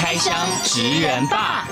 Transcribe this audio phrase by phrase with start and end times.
[0.00, 1.66] 开箱职人吧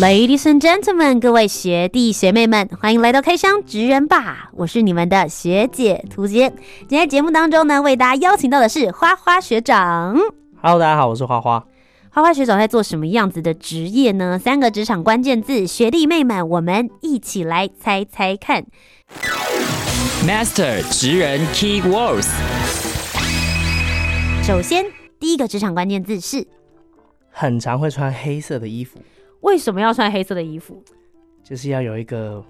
[0.00, 4.48] ，Ladies and gentlemen，各位学弟学妹们，欢迎来到开箱职人吧！
[4.54, 6.48] 我是你们的学姐涂洁。
[6.88, 10.16] 今天节目当中呢，为大家邀请到的是花花学长。
[10.62, 11.62] Hello，大家好，我是花花。
[12.08, 14.40] 花花学长在做什么样子的职业呢？
[14.42, 18.64] 三个职场关键字，学弟妹们，我们一起来猜猜看。
[20.26, 22.89] Master 职人 Key Words。
[24.50, 24.84] 首先，
[25.20, 26.44] 第一个职场关键字是
[27.30, 28.98] 很常会穿黑色的衣服。
[29.42, 30.82] 为什么要穿黑色的衣服？
[31.44, 32.44] 就是要有一个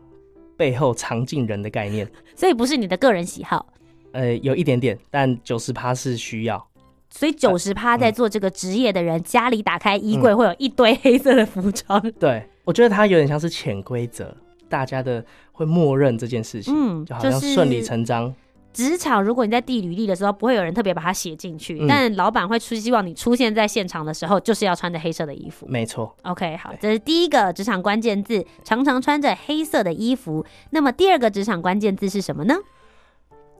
[0.56, 2.10] 背后藏进人的概念。
[2.34, 3.66] 所以不是你的个人喜好。
[4.12, 6.66] 呃，有一点点，但九十趴是需要。
[7.10, 12.00] 所以九十趴在做这个职业的人，嗯、家里打开衣柜会有一堆黑色的服装。
[12.18, 14.34] 对，我觉得它有点像是潜规则，
[14.70, 18.34] 大家的会默认这件事情，嗯，就好像顺理成章。
[18.72, 25.66] 职场如果你在递履历的时候，不会有人特别把它写进去，嗯、但老板会出希望你出现在现场的时候，就是要穿着黑色的衣服。
[25.68, 26.14] 没错。
[26.22, 30.44] OK，好，这是第一个职场关键字，常常穿着黑色的衣服。
[30.70, 32.54] 那么第二个职场关键字是什么呢？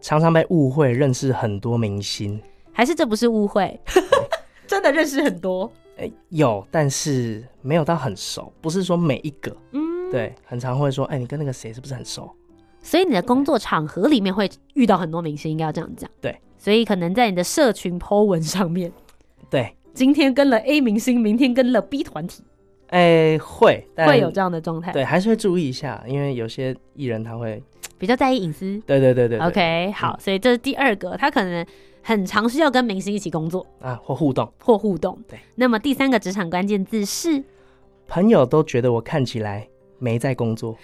[0.01, 2.41] 常常被误会认识很多明星。
[2.73, 3.79] 还是这不是误会，
[4.67, 5.71] 真的认识很多。
[5.99, 9.55] 哎、欸，有，但是没有到很熟，不是说每一个。
[9.73, 12.35] 嗯，对，很常会说，哎、欸，你跟那个谁是不是很熟？
[12.83, 16.11] 所以你的工作场合里面会遇到很多明星，应该要这样讲。
[16.21, 18.93] 对，所以可能在你的社群 po 文上面，
[19.49, 22.43] 对，今天跟了 A 明星，明天跟了 B 团体，
[22.89, 22.99] 哎、
[23.33, 24.93] 欸，会会有这样的状态。
[24.93, 27.63] 对，还是会注意一下，因为有些艺人他会
[27.99, 28.81] 比较在意隐私。
[28.87, 31.65] 对对对对，对，OK，好，所以这是第二个，他可能。
[32.03, 35.19] 很常需要跟明星一起工作啊，或互动，或互动。
[35.29, 37.45] 对，那么第三个职场关键字是，
[38.09, 40.75] 朋友都觉得我看起来没在工作。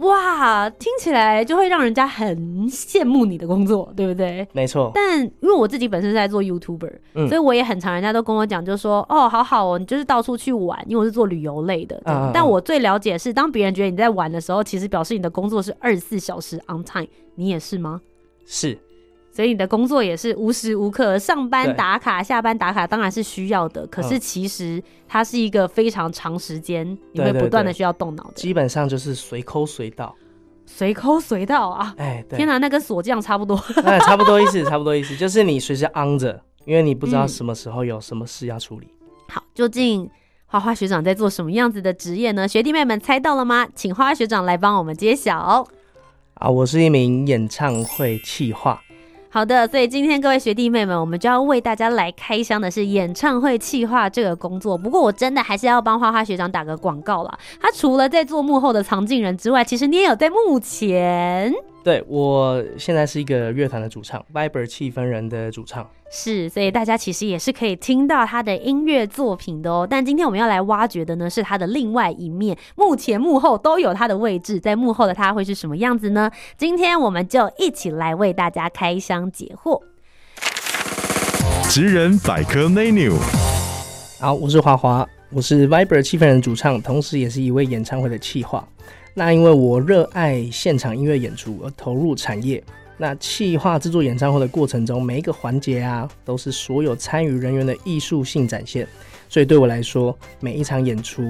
[0.00, 2.36] 哇，听起来就会让人家很
[2.68, 4.46] 羡慕你的工作，对不对？
[4.52, 4.90] 没错。
[4.94, 12.00] 但因为我自己本身是在做 YouTuber，嗯，所以我也很常，人家都跟我讲，就说哦，好好哦，你就是到处去玩，因为我是做旅游类的。
[12.32, 17.06] 但我最了解是，当别人觉得你在玩的时候，其实表示你的工作是二十四小时 on time。
[17.34, 18.00] 你也是吗？
[18.44, 18.78] 是。
[19.40, 23.86] 所以你的工作也是无时无刻上班打卡，下班打卡，当然是需要的。
[23.86, 28.34] 可是其实它是一个非常长时间，你会不断的需要动脑的。
[28.34, 30.14] 基本上就是随抠随到，
[30.66, 31.94] 随抠随到啊！
[31.96, 33.56] 哎，天哪，那跟锁匠差不多。
[33.82, 38.88] 哎，差不多意思，差不多意思，就是你随时 on 着，因为你不知道什么时候有什么事要处理。
[39.30, 40.06] 好，究竟
[40.44, 42.46] 花花学长在做什么样子的职业呢？
[42.46, 43.66] 学弟妹们猜到了吗？
[43.74, 45.66] 请花花学长来帮我们揭晓。
[46.34, 48.78] 啊，我是一名演唱会企划。
[49.32, 54.76] 好的，所以今天各位学弟妹们，我们就要为大家来开箱的是演唱会企划这个工作。
[54.76, 57.38] 不过我真的还是要帮花花学长打个广告啦。
[57.60, 61.54] 他除了在做幕后的藏镜人之外，其实你也有在幕前。
[61.84, 65.88] 对，我现在是一个乐团的主唱，Viber 气氛人的主唱。
[66.12, 69.86] 是，所以大家其实也是可以听到他的音乐作品的哦。
[69.88, 76.28] 但今天我们要来挖掘的呢，是他的另外一面，幕前幕后都有他的位置，在幕后的他会是什么样子呢？
[76.58, 79.80] 今天我们就一起来为大家开箱解惑。
[81.68, 83.14] 职人百科 menu。
[84.18, 88.66] 好，我是华华，我是 Viber 气氛人主唱，同时也是一位演唱会的企划。
[89.14, 92.60] 那因为我热爱现场音乐演出而投入产业。
[93.00, 98.86] 那企划制作演唱会的过程中，每一个环节啊，都是所有参与人员的艺术性展现。
[99.26, 101.22] 所以对我来说，每一场演出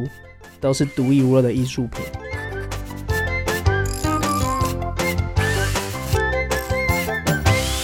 [0.59, 2.04] 都是独一无二的艺术品。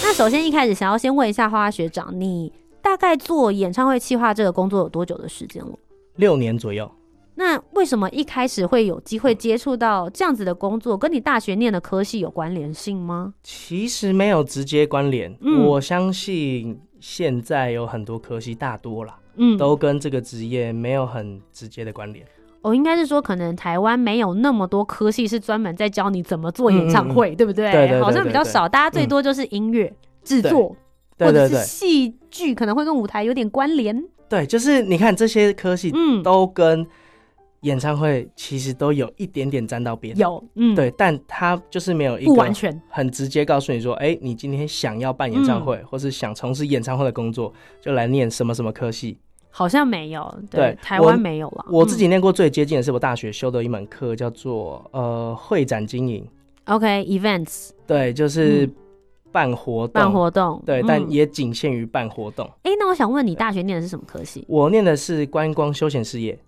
[0.02, 2.52] 那首先一开始想要先问一下花花学长，你
[2.82, 5.78] 大概做演唱会企划这个工作有多久的时间了？
[6.16, 6.90] 六年左右。
[7.38, 10.96] 那为什么一开始会有机会接触到这样子的工作？
[10.96, 13.34] 跟你大学念的科系有关联性吗？
[13.42, 15.36] 其实没有直接关联。
[15.42, 22.26] 嗯，我相信现在有很多科系，大多啦，嗯，都跟这个职业没有很直接的关联。
[22.62, 28.00] 哦，应该是说，可能台湾没有那么多科系是专门在教你怎么做演唱会，嗯、对不对？
[28.00, 29.94] 好像比较少，大家最多就是音乐
[30.24, 30.74] 制作，
[31.18, 34.02] 或者是戏剧，可能会跟舞台有点关联。
[34.28, 36.84] 对，就是你看这些科系，嗯，都跟
[37.62, 42.80] 演唱会其实都有一点点沾到边，有，嗯，对，但他就是没有一个不完全。
[42.88, 49.18] 很直接告诉你说，哎、欸，你今天想要办演唱会，嗯、或是想从事演唱会的工作，就来念什么什么科系，
[49.50, 51.64] 好像没有，对，对台湾没有了。
[51.70, 56.24] 我自己念过最接近的是我大学修的一门课，叫做呃会展经营
[56.66, 58.68] ，OK，events，、okay, 对，就是
[59.32, 62.46] 办活动，办活动，对，嗯、但也仅限于办活动。
[62.62, 64.44] 哎、欸，那我想问你，大学念的是什么科系？
[64.46, 66.38] 我念的是观光休闲事业。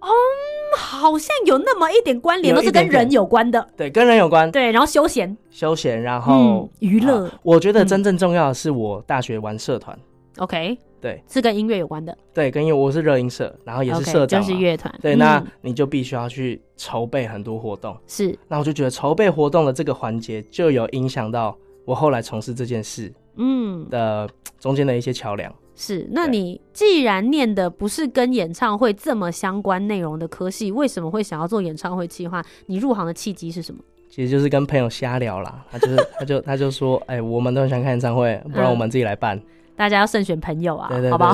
[0.00, 3.66] 嗯，好像有那么一点关联，都是跟人有关的。
[3.76, 4.50] 对，跟人有关。
[4.50, 7.32] 对，然后休闲，休闲，然后娱乐、嗯。
[7.42, 9.98] 我觉得真正重要的是我大学玩社团。
[10.38, 12.16] OK，对，是跟音乐有关的。
[12.32, 14.94] 对，跟音乐，我是热音社，然后也是社长，就是乐团。
[15.02, 17.96] 对，那你就必须要去筹备很多活动。
[18.06, 24.28] 是，那我就觉得筹备活动的这个环节就有影响到我后来从事这件事，嗯的
[24.60, 25.52] 中间的一些桥梁。
[25.80, 32.44] 是，那你既然念的不是跟演唱会这么相关内容的科系，为什么会想要做演唱会企划？
[32.66, 33.80] 你入行的契机是什么？
[34.10, 39.36] 其实就是跟朋友瞎聊啦， 他就是，他就他就说，哎、欸，我们都很想看演唱会，不然我们自己来办。
[39.36, 39.42] 嗯、
[39.76, 41.32] 大家要慎选朋友啊，对对好不好？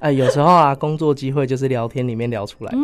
[0.00, 2.78] 哎、欸，有时候啊，工作机会就是聊天里面聊出来的，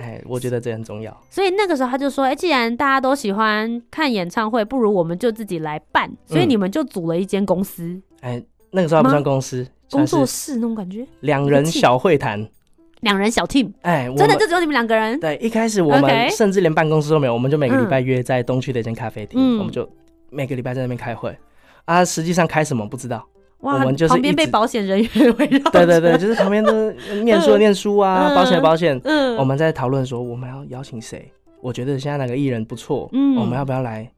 [0.00, 1.14] 哎、嗯，我觉得这很重要。
[1.28, 6.10] 所以那个时候他就说，哎、欸，既然大家都喜欢看演唱会，不如我们就自己来办。
[6.24, 8.00] 所以你们就组了一间公司。
[8.20, 9.66] 哎、嗯欸，那个时候还不算公司。
[9.98, 12.46] 工作室那种感觉，两人小会谈，
[13.00, 15.18] 两人小 team，哎，真的就只有你们两个人。
[15.20, 19.88] 对，一开始我们甚至连办公室都没有，我们就每个礼拜约在东区的一间咖啡厅，嗯、我们就
[20.30, 21.36] 每个礼拜在那边开会。
[21.84, 23.26] 啊，实际上开什么不知道，
[23.60, 25.70] 哇我们就是旁边被保险人员围绕。
[25.70, 26.90] 对对对，就是旁边都
[27.22, 28.98] 念书的念书啊，嗯、保险的保险。
[29.04, 31.30] 嗯，我们在讨论说我们要邀请谁？
[31.60, 34.10] 我觉得现在哪个艺人不错，嗯，我们要不要来？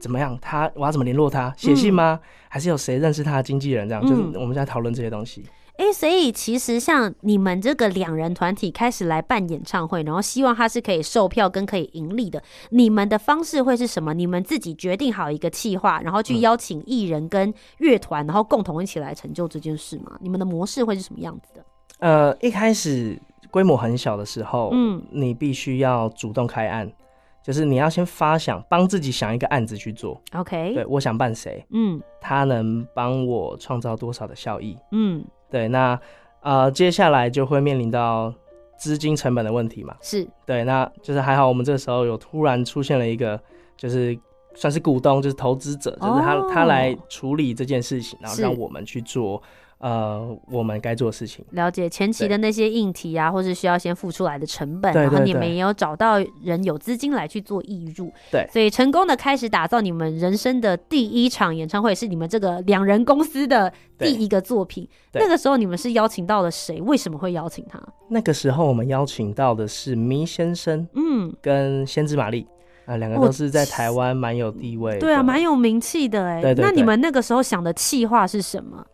[0.00, 0.36] 怎么样？
[0.40, 1.52] 他我要怎么联络他？
[1.56, 2.18] 写信吗？
[2.20, 3.88] 嗯、还是有谁认识他的经纪人？
[3.88, 5.44] 这样、嗯、就是我们在讨论这些东西。
[5.76, 14.12] 哎、欸，所以其实像你们这个两人团体开始来办演唱会，然后希望他是可以售票跟可以盈利的，你们的方式会是什么？
[14.12, 20.18] 你们自己决定好一个计划，然后去邀请艺人跟乐团，然后共同一起来成就这件事吗？
[20.20, 21.64] 你们的模式会是什么样子的？
[22.00, 23.18] 呃，一开始
[23.50, 26.92] 规模很小的时候，嗯，你必须要主动开案。
[27.42, 30.20] 就是你要先发想，帮自己想一个案子去做。
[30.32, 31.64] OK，对，我想办谁？
[31.70, 34.76] 嗯，他能帮我创造多少的效益？
[34.92, 35.98] 嗯，对，那
[36.42, 38.32] 呃，接下来就会面临到
[38.78, 39.96] 资金成本的问题嘛。
[40.00, 43.40] 是，对，那就是还好，我们这个时候有突然出现了一个，
[43.76, 44.18] 就是
[44.54, 46.52] 算是股东，就是投资者，就是他、oh.
[46.52, 49.42] 他来处理这件事情，然后让我们去做。
[49.80, 64.86] 呃，我们该做的事情，了解前期的那些硬体啊，或是需要先付出来的成本，然后你们也有找到人有资金来去做义入，对，所以成功的开始打造你们人生的第一场演唱会，是你们这个两人公司的第一个作品。
[65.14, 66.80] 那个时候你们是邀请到了谁？
[66.82, 67.80] 为什么会邀请他？
[68.08, 72.46] 那个时候我们邀请到的是迷先生，嗯，跟先知玛丽。
[72.86, 76.42] 啊，两个都是在台湾蛮有地位，对啊，蛮有名气的哎。
[76.42, 78.84] 对对对，那你们那个时候想的企划是什么？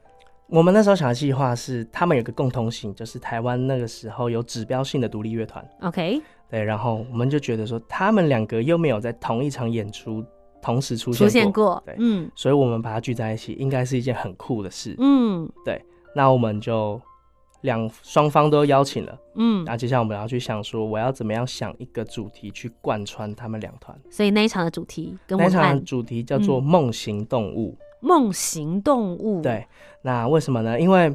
[0.48, 5.66] 我们那时候想的计划是，他们有个共同性，就是台湾那个时候有指标性的独立乐团。
[5.80, 10.24] OK，对，然后我们就觉得说，他们两个又没有在同一场演出
[10.62, 14.94] 同时出现过，出现过，对，嗯，所以我们把它聚在一起，应该是一件很酷的事。
[14.98, 15.84] 嗯，对，
[16.14, 17.00] 那我们就
[17.62, 23.98] 两双方都邀请了，嗯，那接下来我们要去想说，我要怎么样想一个主题去贯穿他们两团。
[24.08, 27.76] 所以那一场的主题跟我们，那场的主题叫做“梦行动物”。
[28.06, 29.66] 梦行动物，对，
[30.02, 30.78] 那为什么呢？
[30.78, 31.12] 因为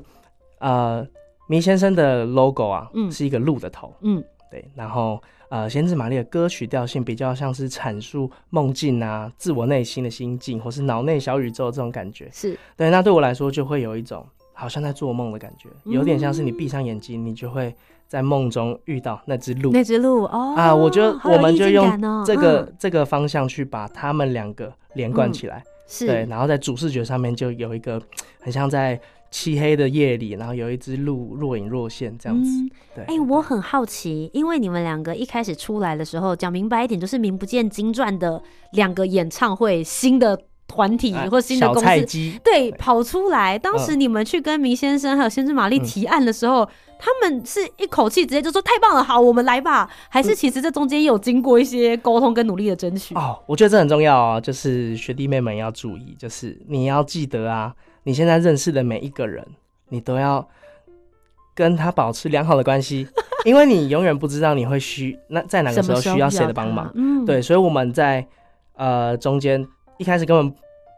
[0.59, 1.07] 呃，
[1.47, 4.21] 迷先生的 logo 啊，嗯，是一个鹿的头，嗯，
[4.51, 12.59] 对，然后呃，先知玛丽的歌曲调性比较像是阐述梦境啊，自我内心的心境，或是脑内小宇宙这种感觉，是。
[12.75, 12.89] 对。
[12.89, 17.73] 那对我来说，就会有一种好像在做梦的感觉，有点像是你闭上眼睛，你就会
[18.05, 21.89] 在梦中遇到那只鹿，那只鹿哦啊，我就我们就用
[22.25, 25.59] 这个、嗯、这个方向去把他们两个连贯起来。
[25.59, 28.01] 嗯是对，然后在主视觉上面就有一个
[28.39, 28.97] 很像在
[29.29, 32.49] 漆黑的夜里，然后有一只鹿若隐若现这样子。
[32.49, 43.59] 嗯、对，哎、欸，我很好奇，因为你们两个一开始出来的时候，讲明白一点，就是名不见经传的两个演唱会新的团体或新的公司，啊、对，跑出来。
[43.59, 46.65] 当时你们去跟明先生还有先知玛丽提案的时候。
[47.01, 49.89] 嗯他们是一口气直接就说太棒了，好，我们来吧。
[50.07, 53.39] 还是其实这中间有经过一些沟通跟努力的争取哦。
[53.47, 59.43] 我觉得这很重要啊，就是学弟妹们要注意，就是你要记得啊，你现在认识的每一个人，
[59.89, 60.47] 你都要
[61.55, 63.07] 跟他保持良好的关系，
[63.45, 66.91] 因为你永远不知道你会需那在哪个时候需要谁的帮忙。
[66.93, 68.25] 嗯，对，所以我们在
[68.75, 69.67] 呃中间
[69.97, 70.55] 一开始根本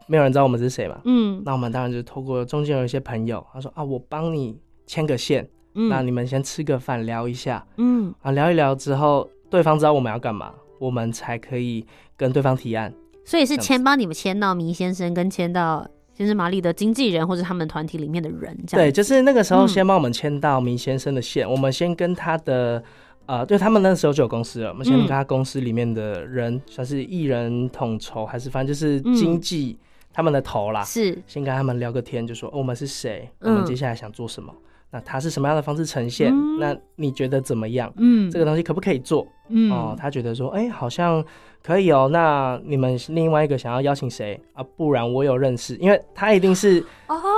[0.07, 0.99] 没有人知道我们是谁嘛。
[1.05, 5.47] 嗯，那我们当然就是透过中间有一些朋友，他说啊，我帮你牵个线。
[5.75, 5.89] 嗯。
[5.89, 11.85] 那你们先吃个饭聊一下，嗯，啊，聊一聊之后，对方知道我们要干嘛，我们才可以
[12.17, 12.93] 跟对方提案。
[13.25, 19.67] 所以是这样签帮你们签到迷先生，跟签到先生玛丽的经纪人或者他们团体里面的人，这样对，就是那个时候嗯。
[19.67, 22.83] 先帮我们签到迷先生的线，我们先跟他的
[23.25, 29.77] 呃，对他们那时候就有公司了，我们先跟他公司里面的人，算是艺人统筹还是反正就是经纪
[30.11, 31.17] 他们的头啦，是。
[31.25, 34.53] 先跟他们聊个天，就说、哦我们是谁，我嗯们接下来想做什么，
[34.93, 37.91] 那他是什么样的方式呈现，嗯那你觉得怎么样？
[37.97, 39.27] 嗯这个东西可不可以做？
[39.49, 41.23] 嗯哦，他觉得说，哎、好像
[41.63, 42.07] 可以哦。
[42.13, 44.63] 那你们另外一个想要邀请谁啊？
[44.77, 46.75] 不然我有认识，因为他一定是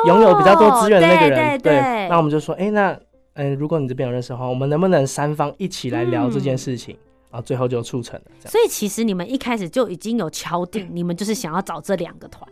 [0.06, 1.40] 拥有比较多资源的那个人。
[1.40, 2.92] 哦对对对那我们就说，哎、那
[3.36, 6.98] 嗯、呃如果你这边有认识的话，我们能不能三方一起来聊这件事情？
[7.32, 8.52] 然后最后就促成了这样。
[8.52, 12.50] 所以其实你们一开始就已经有敲定，你们就是想要找这两个团，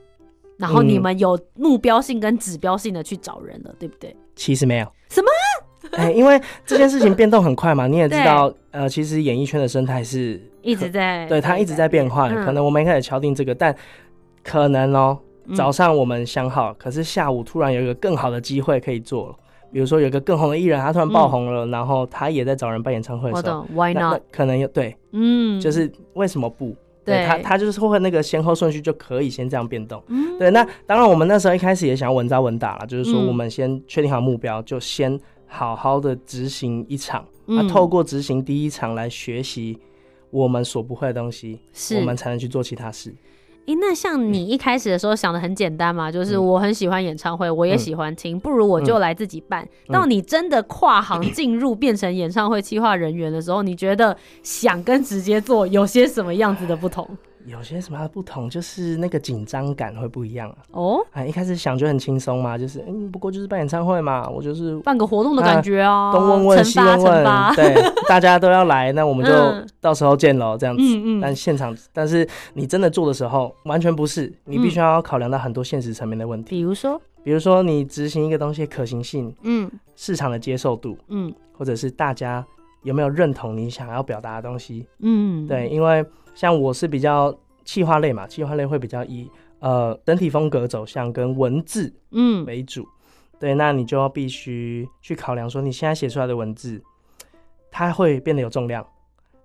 [0.58, 4.16] 然后你们有目标性跟指标性的去找人了，对不对？
[4.36, 5.28] 其实没有什么？
[5.98, 12.30] 哎、因为这件事情变动很快嘛，你也知道，呃，其实演艺圈的生态是一直在对它一直在变化。
[12.30, 13.76] 嗯可能我们一开始敲定这个，但
[14.44, 19.36] 可能哦、嗯早上我们想好，可是下午突然有一个更好的机会可以做了。
[19.74, 24.20] 比如说有一个更红的艺人，他突然爆红了，然后他也在找人办演唱会的时候，嗯我懂，Why 那？
[24.32, 26.74] 可能有对，嗯，就是为什么不？
[27.06, 30.02] 对他他就是会那个先后顺序就可以先这样变动。
[30.08, 39.78] 嗯对，那当然我们那时候一开始也想要稳扎稳打了，就是说嗯我们先确定好目标，就先好好的执行一场，嗯那透过执行第一场来学习
[40.30, 41.60] 我们所不会的东西，
[41.96, 43.14] 我们才能去做其他事。
[43.66, 46.46] 诶，那像你一开始的时候想的很简单嘛，就是嗯。
[46.46, 49.64] 我很喜欢演唱会，我也喜欢听，不如我就来自己办。
[49.88, 49.94] 嗯。
[49.94, 57.08] 到你真的跨行进入变成演唱会企划人员的时候，你觉得想跟直接做有些什么样子的不同？
[57.46, 60.58] 有些什么不同，就是那个紧张感会不一样啊。
[60.72, 67.24] 哦，啊，一开始想就很轻松嘛，就是嗯，不过就是办演唱会嘛，我就是办个活动的感觉啊，东问问西问问，
[67.56, 67.76] 对，
[68.08, 69.68] 大家都要来，那我们就嗯。
[69.82, 70.82] 到时候见喽，这样子。
[70.82, 71.22] 嗯嗯。
[71.22, 79.70] 但现场，但是你真的做的时候，完全不是，你必须要考量到很多现实层面的问题，比如说，比如说你执行一个东西的可行性、嗯。
[79.96, 81.34] 市场的接受度，嗯。
[81.58, 82.46] 或者是大家
[82.84, 84.88] 有没有认同你想要表达的东西。
[85.00, 92.88] 嗯，对，因为像我是比较企划类嘛，企划类会比较以呃整体风格走向跟文字嗯为主。
[93.40, 96.82] 对，那你就要必须去考量说，你现在写出来的文字，
[97.70, 98.86] 它会变得有重量，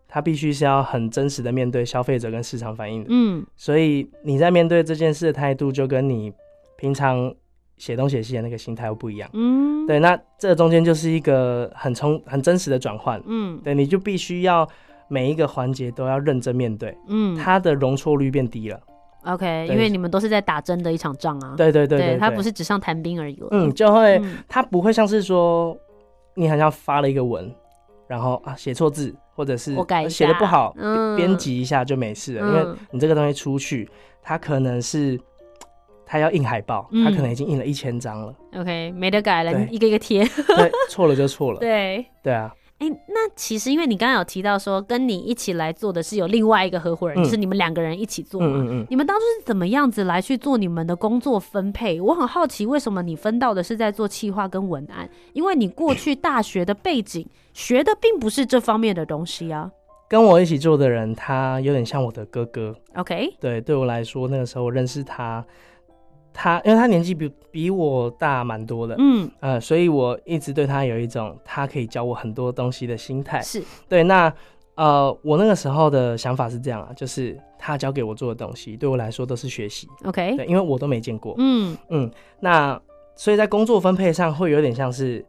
[0.07, 3.09] 它必须是要很真实的面对消费者跟市场反应的。
[3.11, 6.33] 嗯所以你在面对这件事的态度，就跟你
[6.77, 7.35] 平常
[7.77, 9.29] 写东写西的那个心态又不一样。
[9.33, 13.21] 嗯，对，那这中间就是一个很充、很真实的转换。
[13.27, 14.69] 嗯对，你就必须要
[15.09, 17.37] 每一个环节都要认真面对，嗯。
[17.37, 18.81] 它的容错率变低了。
[19.25, 24.39] ，OK，因为你们都是在打真的一场仗啊，对对对对，他不是纸上谈兵而已了，嗯，就会嗯。
[24.49, 25.77] 它不会像是说
[26.35, 27.53] 你好像发了一个文，
[28.07, 30.75] 然后啊写错字，或者是我改写的不好，
[31.17, 33.89] 编辑一下就没事了，因为嗯你这个东西出去，
[34.23, 35.19] 它可能是
[36.07, 40.25] 他要印海报，他可能已经印了一千张了，OK，没得改了，一个一个贴。
[40.57, 48.47] 对，错了就错了，对，对啊，哎、那其实因为你刚刚有提到说，跟你一起来做的是有另外一个合伙人，嗯就是你们两个人一起做嘛。
[48.47, 48.87] 嗯嗯嗯。
[48.89, 52.01] 你们当初是怎么样子来去做你们的工作分配？
[52.01, 55.11] 我很好奇，为什么你分到的是在做企划跟文案？
[55.33, 59.71] 因为你过去大学的背景学的并不是这方面的东西啊。
[60.09, 62.75] 跟我一起做的人，他有点像我的哥哥。
[62.95, 65.45] OK，对，对我来说，那个时候我认识他，
[66.41, 73.41] 他因为他年纪比比我大蛮多的，嗯，呃，所以我一直对他有一种他可以教我很多东西的心态。
[73.41, 74.33] 是，对，那
[74.77, 79.89] 呃，我那个时候的想法是这样啊，就是他教给我做的东西，对我来说都是学习。
[80.05, 81.35] OK，对，因为我都没见过。
[81.39, 82.81] 嗯嗯，那
[83.17, 85.27] 所以在工作分配上会有点像是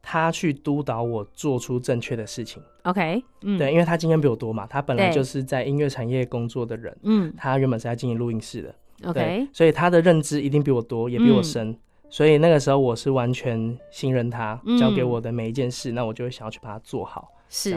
[0.00, 2.62] 他去督导我做出正确的事情。
[2.84, 8.72] ，OK，嗯，对，因为他经验比我多嘛，他本来就是在音乐产业工作的人，嗯他原本是在经营录音室的。
[9.04, 11.78] ，OK，所以他的认知一定比我多，也比我嗯深。
[12.10, 17.28] 所以那个时候我是完全信任他，嗯交给我的每一件事，那我就会想要去把它做好。
[17.48, 17.76] 是。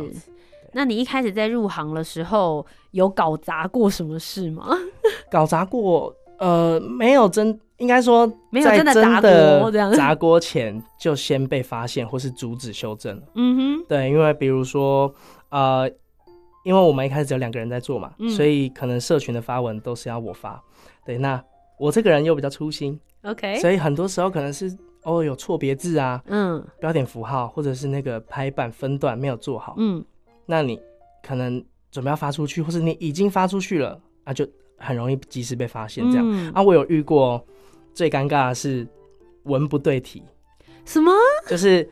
[0.74, 4.68] 那你一开始在入行的时候，有搞砸过什么事吗？
[5.32, 13.24] 搞砸过，呃，没有真，应该说没有真的砸的锅这样砸锅前就先被发现或是阻止修正了。
[13.36, 15.12] 嗯哼，对，因为比如说，
[15.50, 15.90] 呃，
[16.68, 20.62] 因为我们一开始只有两个人在做嘛，嗯所以可能社群的发文都是要我发。
[21.06, 21.42] 对，那
[21.80, 26.22] 我这个人又比较粗心，，OK，所以很多时候可能是哦有错别字啊。
[26.28, 30.04] 嗯标点符号或者是那个排版分段没有做好，嗯
[30.46, 30.78] 那你
[31.24, 34.46] 可能准备要发出去，或是你已经发出去了，啊，就
[34.78, 36.26] 很容易及时被发现这样。
[36.30, 37.42] 嗯啊，我有遇过
[37.94, 38.86] 最尴尬的是
[39.44, 40.22] 文不对题，
[40.84, 41.14] 什么？
[41.48, 41.90] 就是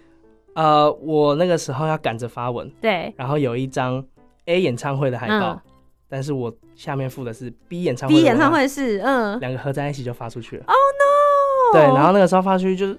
[0.54, 4.06] 呃，我那个时候要赶着发文，对然后有一张
[4.46, 5.62] A 演唱会的海报，嗯。
[6.08, 9.40] 但是我下面附的是 B 演唱会，B 演唱会是嗯。
[9.40, 10.64] 两个合在一起就发出去了。
[10.68, 12.98] ，Oh no，对，然后那个时候发出去就是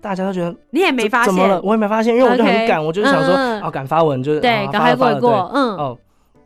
[0.00, 1.60] 大家都觉得你也没发现，怎么了？
[1.62, 5.60] 我也没发现，因为我就很赶，我就是想说哦，赶发文就是对，赶发了过一过，对。
[5.60, 5.98] 嗯，哦，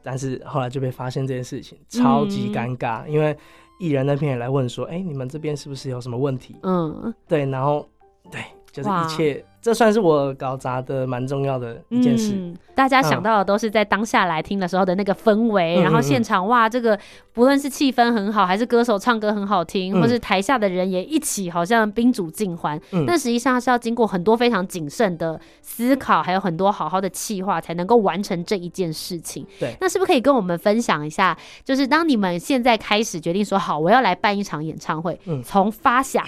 [0.02, 3.36] 但是后来就被发现这件事情，超级尴尬，因为
[3.80, 6.54] 艺人那边也来问说，哎，你们这边是不是有什么问题？
[6.62, 7.88] 嗯，对，然后
[8.30, 8.42] 对，
[8.75, 12.33] 就是一切，这算是我搞砸的蛮重要的一件事。
[12.35, 16.99] 嗯，大家想到的都是在当下来听的时候的那个氛围，嗯然后现场哇，这个
[17.33, 29.47] 不论是气氛很好，还是歌手唱歌很好听，嗯或是台下的人也一起好像宾主尽欢，嗯但实际上是要经过很多非常谨慎的思考，还有很多好好的计划，才能够完成这一件事情。
[29.61, 36.25] 对那是不是可以跟我们分享一下，就是当你们现在开始决定说好，我要来办一场演唱会，嗯从发想。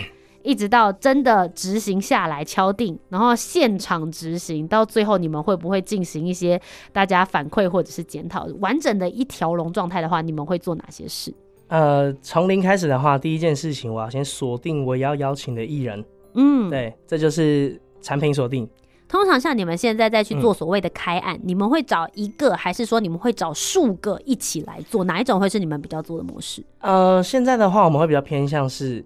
[0.46, 6.60] 一直到真的执行下来敲定，然后现场执行，到最后你们会不会进行一些
[6.92, 8.46] 大家反馈或者是检讨？
[8.60, 11.34] 完整的一条龙状态的话，你们会做哪些事？
[11.68, 18.68] 呃，从零开始的话，第一件事情我要先锁定我要邀请的艺人，嗯，对，这就是产品锁定。
[19.08, 25.04] 通常像你们现在再去做嗯所谓的开案，你们会找一个，还是说你们会找数个一起来做？
[25.04, 26.64] 哪一种会是你们比较做的模式？
[26.80, 29.04] 呃，现在的话，我们会比较偏向是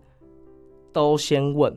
[0.93, 1.77] 都先问，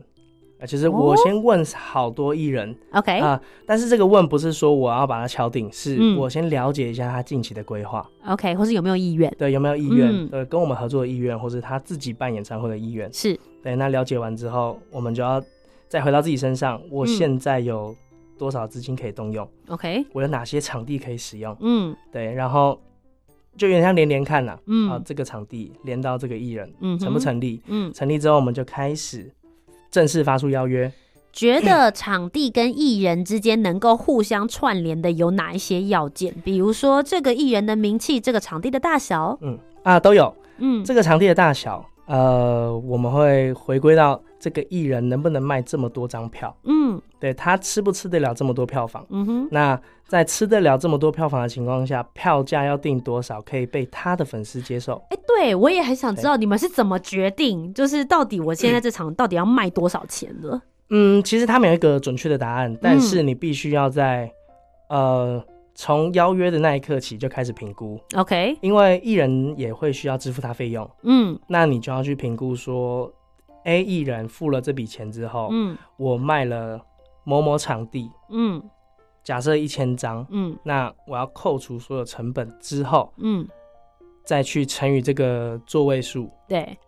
[0.58, 2.76] 呃，就是我先问好多艺人。
[2.92, 6.18] OK，、啊、但是这个问不是说我要把它敲定，是嗯。
[6.18, 9.34] 我先了解一下他近期的规划，OK，或是有没有意愿？
[9.38, 10.28] 对，有没有意愿，嗯。
[10.28, 13.38] 对，跟我们合作的意愿，或是他自己办演唱会的意愿，是。
[13.62, 15.42] 对，那了解完之后，我们就要
[15.88, 17.08] 再回到自己身上，我嗯。
[17.08, 17.94] 现在有
[18.38, 21.94] 多少资金可以动用，OK，我有哪些场地可以使用，嗯。
[22.12, 22.78] 对，然后
[23.56, 27.60] 就有点像连连看呐、嗯啊，这个场地连到这个艺人，嗯成不成立？
[27.66, 29.30] 嗯，成立之后，我们就开始
[29.90, 30.92] 正式发出邀约。
[31.32, 36.32] 觉得场地跟艺人之间能够互相串联的有哪一些要件？
[36.44, 40.32] 比如说这个艺人的名气，这个场地的大小，嗯啊，都有。
[40.58, 49.06] 嗯，这个场地的大小，呃，我们会回归到这个艺人能不能卖这么多张票，嗯对他吃不吃得了这么多票房。
[49.08, 55.02] 嗯哼，那在吃得了这么多票房的情况下，票价要定多少可以被他的粉丝接受？
[55.08, 60.60] 哎、对我也很想知道你们是怎么决定，就是到底我现在这场到底要卖多少钱的？
[60.90, 64.30] 嗯，其实他们有一个准确的答案，但是你必须要在、
[64.90, 65.42] 呃
[65.74, 71.38] 从邀约的那一刻起就开始评估，OK，因为艺人也会需要支付他费用，嗯。
[71.48, 73.12] 那你就要去评估说
[73.64, 75.76] ，A 艺人付了这笔钱之后，嗯。
[75.96, 76.80] 我卖了
[77.24, 78.62] 某某场地，嗯。
[79.24, 80.56] 假设一千张，嗯。
[80.62, 83.48] 那我要扣除所有成本之后，嗯，
[84.24, 86.78] 再去乘以这个座位数，对。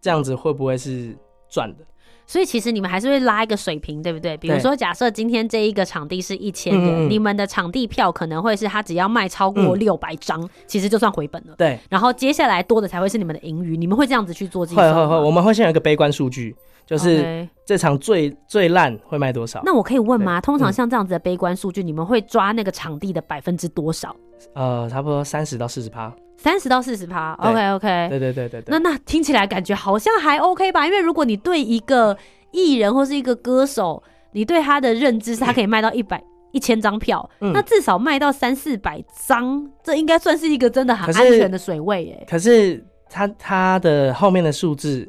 [0.00, 1.16] 这样子会不会是
[1.48, 1.84] 赚的？
[2.32, 4.34] 所以其实你们还是会拉一个水平，对不对？
[4.38, 11.54] 比如说，假设今天这一个场地是一千人，你们的场地票可能会是他只要卖超过嗯六百张，其实就算回本了。
[11.58, 15.02] 对，然后接下来多的才会是你们的盈余，你们会这样子去做计会算会？
[15.02, 17.46] 会会，我们会先有一个悲观数据，就是。
[17.64, 19.62] 这场最最烂会卖多少？
[19.64, 20.40] 那我可以问吗？
[20.40, 24.14] 通常嗯像这样子的悲观数据，你们会抓那个场地的百分之多少？
[24.54, 26.12] 呃，差不多三十到四十趴。
[26.42, 28.08] 三十到四十趴？OK OK。
[28.10, 28.64] 对对对对对。
[28.66, 30.84] 那那听起来感觉好像还 OK 吧？
[30.84, 32.16] 因为如果你对一个
[32.50, 34.02] 艺人或是一个歌手，
[34.32, 42.26] 你对他的认知是他可以卖到一百一千张票，嗯那至少卖到三四百张，这应该算是一个真的很安全的水位耶。
[42.28, 45.08] 可是他他的后面的数字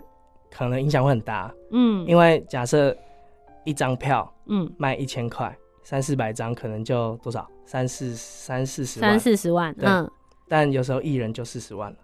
[0.52, 2.96] 可能影响会很大，嗯因为假设
[3.64, 5.52] 一张票嗯，卖一千块，
[5.84, 7.48] 三四百张可能就多少？
[7.66, 9.10] 三四三四十万。
[9.10, 10.12] 三四十万，嗯，
[10.48, 11.98] 但有时候艺人就四十万了。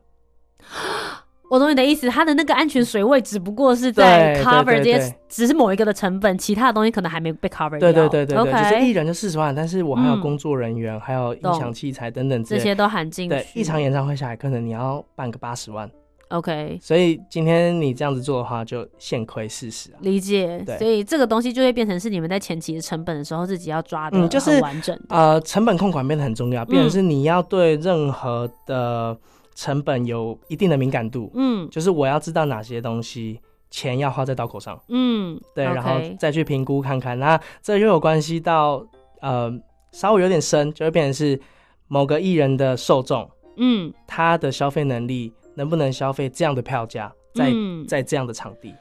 [1.49, 12.43] 我懂你的意思，他的那个安全水位只不过是在 cover 这些只是某一个的成本，其他的东西可能还没被 cover 对掉对对对对，就是艺人就四十万，但是我还有嗯工作人员，还有音响器材等等。
[12.43, 15.89] 这些都含进对，一场演唱会下来，可能你要办个八十万。
[16.30, 19.98] OK，所以今天你这样子做的话，就现亏四十啊。
[20.02, 20.62] 理解。
[20.65, 25.04] 对所以这个东西就会变成是你们在前期的成本的时候自己要抓的嗯就是很完整的。
[25.10, 29.18] 呃，成本控管变得很重要，变嗯成是你要对任何的
[29.56, 33.39] 成本有一定的敏感度，嗯就是我要知道哪些东西
[33.72, 37.18] 钱要花在刀口上，嗯，对然后再去评估看看。
[37.18, 38.86] 那这又有关系到
[39.22, 39.52] 呃
[39.92, 41.39] 稍微有点深，就会变成是
[41.88, 47.86] 某个艺人的受众，嗯他的消费能力能不能消费这样的票价，在、嗯。
[47.86, 48.74] 在这样的场地。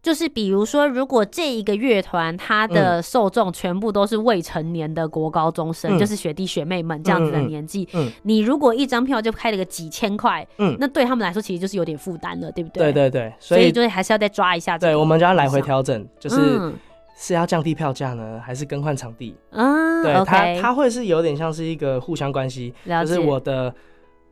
[0.00, 5.98] 就是比如说，如果这一个乐团它的受众全部都是未成年的国高中生，嗯。
[5.98, 8.06] 就是学弟学妹们这样子的年纪，嗯。
[8.06, 12.84] 嗯你如果一张票就开了个几千块，嗯，那对他们来说其实就是有点负担了，对不对？
[12.84, 14.78] 对对对，所所以就是还是要再抓一下。
[14.78, 16.74] 对，我们就要来回调整，就是嗯。
[17.22, 19.36] 是要降低票价呢，还是更换场地？
[19.50, 23.74] 嗯，对它，它会是有点像是一个互相关系，就是我的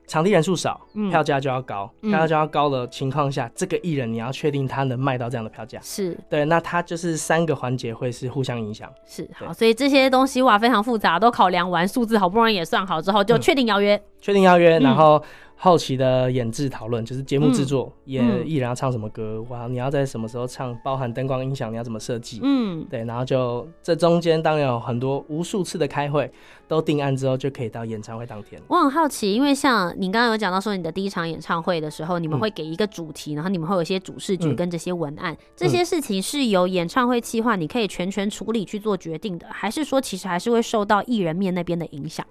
[0.08, 5.78] 场地人数少，嗯票价就要高，嗯票价就要高的情况下，这个艺人你要确定他能卖到这样的票价。
[5.82, 8.90] 是对，那他就是三个环节会是互相影响。
[9.06, 14.02] 是好，所以这些东西哇非常复杂，都考量完数字，好不容易也算好之后，就确定邀约。
[14.20, 15.22] 确定邀约，嗯然后
[15.60, 22.38] 后期的演制讨论，就是节目制作，也嗯艺人要唱什么歌，哇，你要在什么时候唱，包含灯光音响，你要怎么设计？
[22.44, 26.30] 嗯，对，然后就这中间当然有很多无数次的开会，
[26.68, 28.62] 都定案之后就可以到演唱会当天。
[28.68, 42.24] 我很好奇，因为像你刚刚有讲到说，你的第一场演唱会的时候，你们会给一个主题，然后你们会有一些主视觉嗯跟这些文案，这些事情是由演唱会企划你可以全权处理去做决定的，还是说其实还是会受到艺人面那边的影响？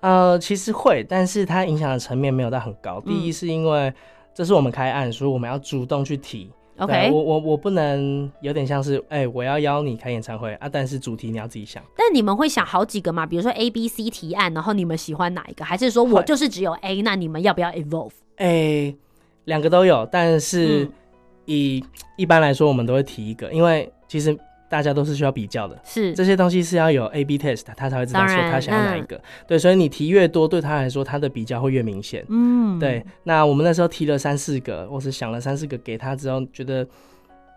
[0.00, 3.00] 呃，其实会，但是它影响的层面没有到很高。
[3.00, 3.92] 第一是因为
[4.34, 6.50] 这是我们开案，所以我们要主动去提。
[6.78, 11.82] OK 我我我不能有点像是，哎、我要邀你开演唱会啊，但是主题你要自己想。
[11.94, 13.26] 但你们会想好几个嘛？
[13.26, 15.62] 比如说 A、B、C 提案，然后你们喜欢哪一个？
[15.62, 18.12] 还是说我就是只有 A，那你们要不要 evolve？
[18.36, 18.94] 哎、
[19.44, 20.92] 两个都有，但是嗯
[21.44, 21.84] 以
[22.16, 24.34] 一般来说，我们都会提一个，因为其实
[24.70, 25.78] 大家都是需要比较的。
[25.84, 29.20] 是这些东西是要有 A/B test，他才会知道说他想要哪一个。
[29.46, 32.24] 对，所以你提越多，对他来说，他的比较会越明显。
[32.28, 36.86] 嗯，对，那我们那时候提了三四个，或是想了三四个给他之后，觉得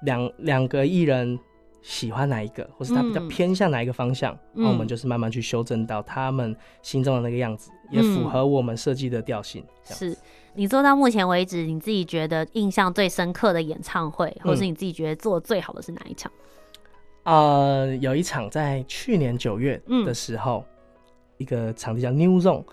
[0.01, 1.39] 两两个艺人
[1.83, 9.63] 喜欢哪一个，或是他比较嗯偏向哪一个方向，那、嗯我们就是慢慢去修正到他们心中的那个样子，也符合我们设计的调性。
[9.83, 10.17] 是
[10.55, 16.31] 你做到目前为止，你自己觉得印象最深刻的演唱会，或是你自己觉得做的最好的是哪一场？
[17.23, 20.65] 呃，有一场在去年九月的时候，
[21.37, 22.63] 一个场地叫 New Zone，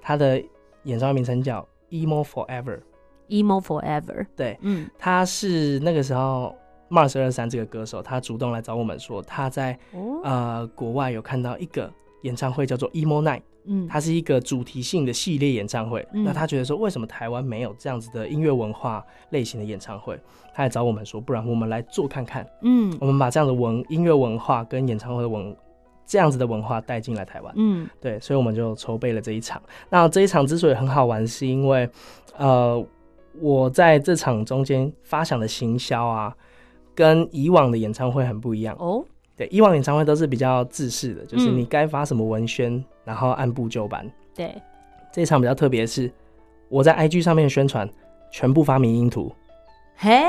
[0.00, 0.42] 他的
[0.84, 2.80] 演唱会名称叫 Emo Forever。
[3.28, 6.56] Emo Forever，对，嗯，他是那个时候
[6.88, 11.92] Mars 二三这个歌手，他主动来找我们说，他在哦，呃国外有看到一个
[12.22, 16.06] 演唱会叫做 Emo Night，嗯，它是一个主题性的系列演唱会。
[16.12, 20.18] 嗯那他觉得说，为什么台湾没有这样子的音乐文化类型的演唱会？
[20.54, 22.46] 他还找我们说，不然我们来做看看。
[22.62, 25.56] 嗯我们把这样的文音乐文化跟演唱会的文
[26.06, 27.52] 这样子的文化带进来台湾。
[27.56, 29.62] 嗯对，所以我们就筹备了这一场。
[29.90, 31.88] 那这一场之所以很好玩，是因为
[32.36, 32.82] 呃，
[33.40, 36.34] 我在这场中间发想的行销啊，
[36.94, 38.74] 跟以往的演唱会很不一样。
[38.78, 39.04] 哦，
[39.36, 44.06] 对，以往演唱会都是比较自式的，就是嗯你该发什么文宣，然后按部就班。
[44.34, 44.54] 对，
[45.10, 46.12] 这一场比较特别是，
[46.68, 47.88] 我在 IG 上面宣传，
[48.30, 49.32] 全部发明音图，
[49.96, 50.24] 嘿，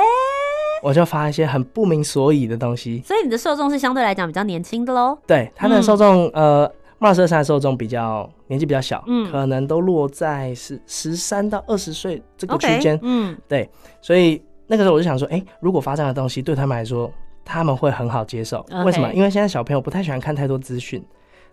[0.81, 3.01] 我就发一些很不明所以的东西。
[3.05, 5.17] 所以你的受众是相对来讲比较年轻的喽。
[5.27, 6.65] 对，他的受众，呃
[6.99, 12.97] ，Mars 二三的受众比较年纪比较小，嗯可能都落在十十三到二十岁这个区间。
[13.01, 13.69] 嗯，对，
[14.01, 17.11] 所以那个时候我就想说，哎、如果发这样的东西，对他们来说，
[17.43, 18.65] 他们会很好接受。
[18.85, 19.13] 为什么？
[19.13, 21.03] 因为现在小朋友不太喜欢看太多资讯，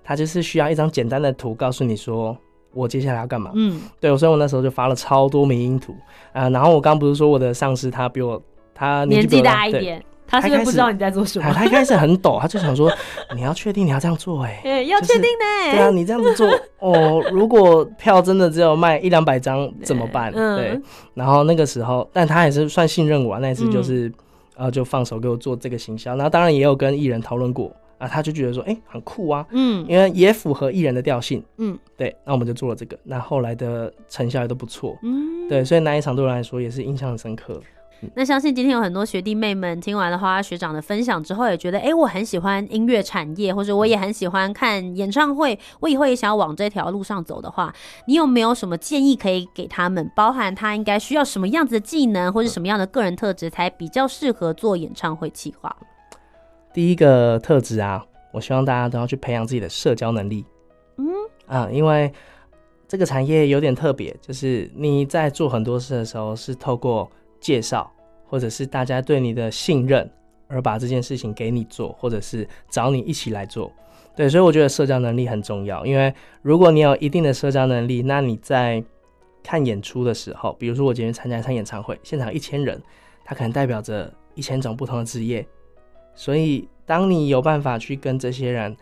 [0.07, 2.37] 他就是需要一张简单的图告诉你说，
[2.73, 3.51] 我接下来要干嘛。
[3.55, 5.93] 嗯，对，所以我那时候就发了超多迷因图
[6.33, 8.41] 啊、呃然后我刚不是说我的上司他比我
[8.73, 11.55] 他年纪大一点，他是不是不知道你在做什他么？
[11.55, 12.93] 他一开始很抖，他就想说
[13.35, 14.71] 你要确定你要这样做、欸，哎。
[14.71, 15.73] 哎，要确定呢。
[15.73, 16.47] 对啊，你这样子做
[16.79, 20.31] 哦，如果票真的只有卖一两百张 怎么办？
[20.35, 20.81] 嗯对，
[21.15, 24.13] 然后那个时候，但他也是算信任我啊，那一次嗯就是、
[24.57, 37.61] 呃就放手给我做这个行销，然后当然也有跟艺人讨论过啊，他就觉得说，哎、很酷啊，嗯因为也符合艺人的调性，嗯对，那我们就做了这个，那后来的成效也都不错，嗯，对，所以那一场对我来说也是印象很深刻。
[38.15, 47.75] 那相信今天有很多学弟妹们听完了花花学长的分享之后，也觉得，哎、我很喜欢音乐产业，或者我也很喜欢看演唱会，我以后也想要往这条路上走的话，
[48.07, 50.11] 你有没有什么建议可以给他们？
[50.15, 55.75] 包含他应该需要什么样子的技能，或者什么样的个人特质，才比较适合做演唱会企划？
[56.77, 60.45] 第一个特质啊，我希望大家都要去培养自己的社交能力。
[60.99, 61.07] 嗯
[61.47, 62.13] 啊，因为
[62.87, 67.11] 这个产业有点特别，就是你在做很多事的时候，是透过
[67.41, 67.91] 介绍
[68.27, 70.07] 或者是大家对你的信任
[70.49, 73.73] 而把这件事情给你做，或者是找你一起来做。
[74.15, 75.87] 对，所以我觉得社交能力很重要。
[75.87, 76.13] 因为
[76.43, 78.85] 如果你有一定的社交能力，那你在
[79.43, 82.79] 看演出的时候，比如说我今天参加一场演唱会，现场一千人，
[83.25, 85.47] 它可能代表着一千种不同的职业。
[86.17, 88.77] 所以，当你有办法去跟这些人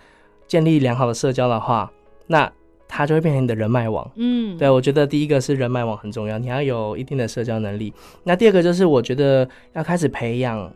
[0.46, 1.92] 建立良好的社交的话，
[2.28, 2.50] 那
[2.86, 4.08] 它就会变成你的人脉网。
[4.14, 7.92] 嗯，对，我觉得第一个是人脉网很重要，你要有一定的社交能力。
[8.22, 10.72] 那第二个就是我觉得要开始培养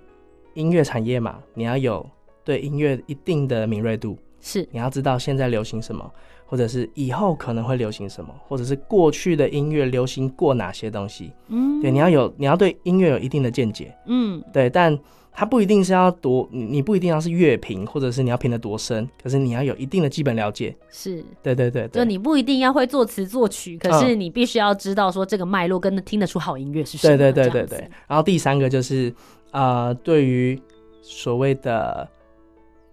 [0.55, 2.05] 音乐产业嘛，你要有
[2.43, 6.11] 对音乐一定的敏锐度，是，你要知道现在流行什么，
[6.45, 11.31] 或者是以后可能会流行什么，或者是过去的音乐流行过哪些东西。
[11.49, 13.95] 嗯，对，你要有，你要对音乐有一定的见解。
[14.07, 14.99] 嗯对，但
[15.33, 20.75] 它不一定是要多，你不一定要是乐评，或者是你要评的多深，可是你要有一定的基本了解。
[20.91, 27.17] 是，对对对，对，就你不一定要会作词作曲，可是你必须要知道说这个脉络跟听得出好音乐是什么。
[27.17, 27.91] 对对对对对。
[28.09, 29.15] 然后第三个就是，
[29.53, 30.61] 呃，对于
[31.03, 32.09] 所谓的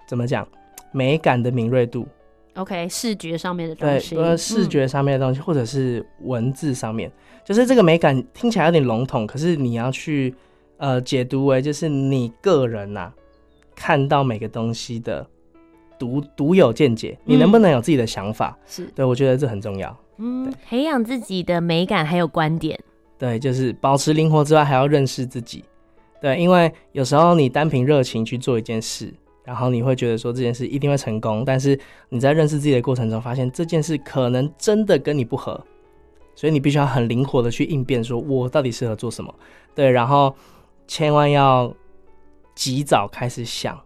[0.08, 0.48] 怎么讲
[0.91, 2.08] 美感的敏锐度
[2.54, 7.12] ，OK，视觉上面的东西，对，视觉上面的东西，嗯、或者是文字上面，
[7.43, 10.32] 就是这个美感听起来有点笼统，可是你要去。
[10.78, 13.14] 呃，解读为就是你个人呐、啊，
[13.74, 15.26] 看到每个东西的
[15.98, 18.58] 独独有见解，你能不能有自己的想法？
[18.66, 19.98] 是、嗯、对，我觉得这很重要。
[20.18, 22.78] 嗯，培养自己的美感还有观点。
[23.18, 25.64] 对，就是保持灵活之外，还要认识自己。
[26.22, 29.14] 对，因为有时候你单凭热情去做一件事，
[29.46, 35.62] 然后你会觉得说这件事一定会成功，但是你在认识自己的过程中，发现这件事可能真的跟你不合，
[36.36, 39.34] 所以你必须要很灵活的去应变，说我到底适合做什么？
[39.74, 40.36] 对，然后。
[40.88, 41.74] 千万要
[42.54, 43.80] 及早开始想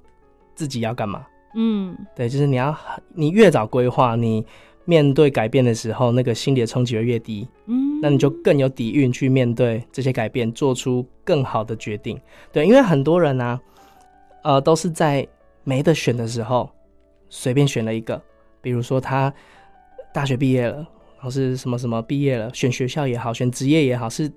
[0.55, 1.25] 自己要干嘛。
[1.55, 2.77] 嗯，对，就是你要
[3.15, 4.45] 你越早规划，你
[4.85, 7.47] 面对改变的时候，那个心理的冲击会越低。
[7.65, 12.19] 嗯，那你就更有底蕴去面对这些改变，做出更好的决定。
[12.51, 13.61] 对，因为很多人呢、啊，
[14.43, 15.27] 呃，都是在
[15.63, 16.69] 没得选的时候
[17.29, 18.21] 随便选了一个，
[18.61, 19.33] 比如说他
[20.13, 20.75] 大学毕业了，
[21.15, 24.31] 然后是什么什么毕业了，选学校也好，选职业也好，是。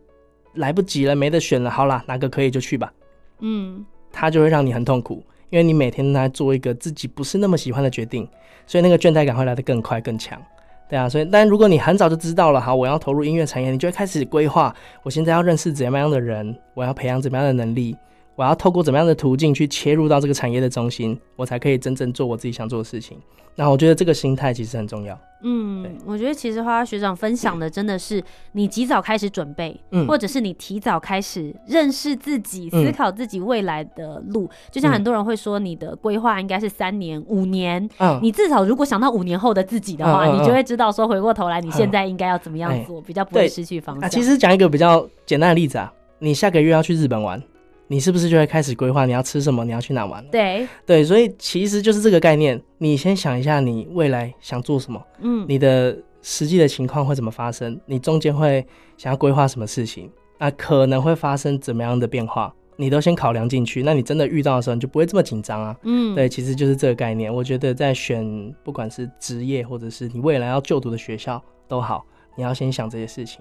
[0.54, 1.70] 来不及了，没得选了。
[1.70, 2.92] 好啦，哪个可以就去吧。
[3.40, 8.28] 嗯，他就会让你很痛苦，因为你每天都在做一个自己不是那么喜欢的决定，
[8.66, 10.40] 所以那个倦怠感会来得更快更强。
[10.88, 17.96] 对啊，所以但如果你很早就知道了，好，我要投入音乐产业，你就会开始规划，我现在要认识怎么样的人，我要培养怎么样的能力，
[18.34, 23.18] 我要透过怎么样的途径去切入到这个产业的中心，我才可以真正做我自己想做的事情。
[23.54, 25.18] 那我觉得这个心态其实很重要。
[25.44, 34.48] 嗯，我觉得其实花花学长分享的真的是你及早开始准备，嗯，或者是你提早开始认识自己，嗯、思考自己未来的路。
[34.70, 44.04] 就像很多人会说，你的规划应该是三年、五年，嗯，你至少如果想到五年后的自己的话，嗯、你就会知道说，回过头来你现在应该要怎么样做，嗯、比较不会失去方向。
[44.04, 47.42] 啊，其实讲一个比较简单的例子啊，你下个月要去日本玩。
[47.88, 50.24] 你是不是就会开始规划你要吃什么，你要去哪玩？
[50.28, 52.60] 对对，所以其实就是这个概念。
[52.78, 55.02] 你先想一下，你未来想做什么？
[55.20, 57.78] 嗯，你的实际的情况会怎么发生？
[57.86, 58.66] 你中间会
[58.96, 60.10] 想要规划什么事情？
[60.38, 62.52] 那可能会发生怎么样的变化？
[62.76, 63.82] 你都先考量进去。
[63.82, 65.76] 那你真的遇到的时候，你就不会这么紧张啊。
[65.82, 67.32] 嗯，对，其实就是这个概念。
[67.32, 72.04] 我觉得在选不管是职业或者是你未来要就读的学校都好，
[72.36, 73.40] 你要先想这些事情。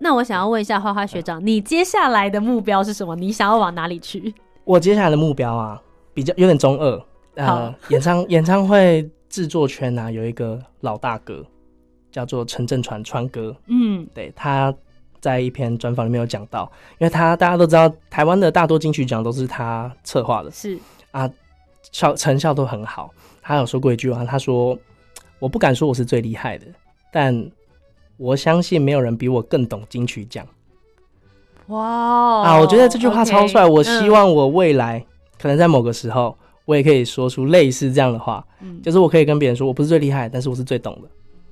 [0.00, 3.16] 那我想要问一下花花学长，你接下来的目标是什么？
[3.16, 4.32] 你想要往哪里去？
[4.64, 5.80] 我接下来的目标啊，
[6.14, 7.02] 比较有点中二。
[7.34, 11.44] 呃，演唱演唱会制作圈啊，有一个老大哥
[12.12, 13.56] 叫做陈振川川哥。
[13.66, 14.72] 嗯，对，他
[15.20, 20.78] 在一篇专访里面有讲到，因为他大家都知道，台湾的大多金曲奖都是他策划的，是
[21.10, 21.28] 啊，
[21.90, 23.10] 效成效都很好。
[23.42, 24.78] 他有说过一句话，他说
[25.40, 26.66] ：“我不敢说我是最厉害的，
[27.12, 27.34] 但。”
[28.18, 30.46] 我相信没有人比我更懂金曲奖。
[31.68, 31.78] 哇
[32.40, 32.60] Wow, 啊！
[32.60, 33.64] 我觉得这句话超帅。
[33.64, 35.04] Okay, 我希望我未来、嗯、
[35.40, 38.44] 可能在某个时候，我也可以说出类似这样的话。
[38.60, 41.08] 嗯，就是我可以跟别人说，我不是最厉害，但是我是最懂的。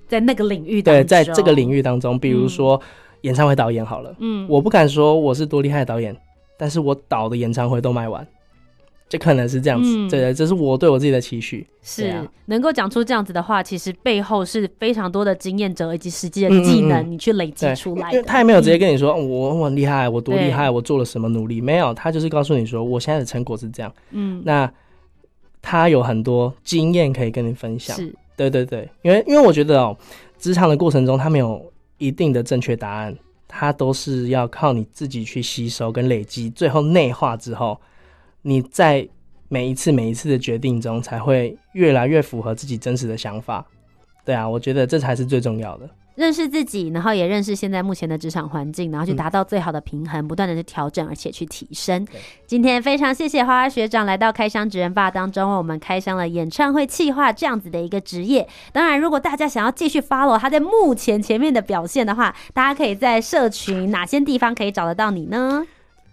[0.08, 2.80] 在那个领域当中，对，在这个领域当中，比如说
[3.22, 6.16] 演唱会导演好了，嗯，我不敢说我是多厉害的导演，
[6.56, 8.26] 但是我导的演唱会都卖完。
[9.08, 11.64] 就可能是这样子，嗯、对，这是我对我自己的期许。
[11.80, 18.18] 是、啊、能够讲出这样子的话，其实背后是非常多的经验者以及实际的技能，你去累积出来的。
[18.18, 23.92] 嗯嗯，他也没有直接跟你说，我很厉害，我多厉害，我做了什么努力，没有，他就是告诉你说，我现在的成果是这样。
[24.10, 24.68] 嗯，那
[25.62, 27.94] 他有很多经验可以跟你分享。
[27.94, 29.96] 是，对对对，因为因为我觉得哦，
[30.36, 31.64] 职场的过程中，他没有
[31.98, 33.16] 一定的正确答案，
[33.46, 37.80] 他都是要靠你自己去吸收跟累积，最后内化之后。
[38.46, 39.04] 你在
[39.48, 43.66] 每一次每一次的决定中，才会越来越符合自己真实的想法。
[44.24, 45.90] 对啊，我觉得这才是最重要的。
[46.14, 52.06] 认识自己，然后也认识现在目前的职场环境，然后去达到最好的平衡，嗯、不断的去调整，而且去提升。
[52.46, 58.48] 今天非常谢谢花花学长来到开箱职人 BAR 当中，为我们开箱了演唱会企划这样子的一个职业。
[58.72, 65.66] 当然，如果大家想要继续 follow 他在目前前面的表现的话，大家可以在社群哪些地方可以找得到你呢？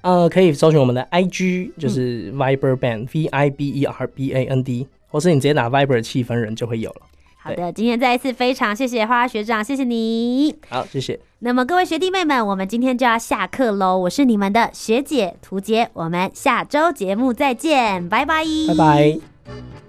[0.03, 7.01] 呃，可以搜寻我们的 IG，就是 Viber Band、嗯、V I B E R B A N D，或是你直接打 Viber 气氛人就会有了。
[7.37, 10.55] 好的，今天再一次非常谢谢花花学长，谢谢你。
[10.69, 11.19] 好，谢谢。
[11.39, 13.97] 那么各位学弟妹们，我们今天就要下课喽。
[13.97, 19.82] 我是你们的学姐涂杰，我们下周节目再见，拜拜，拜拜。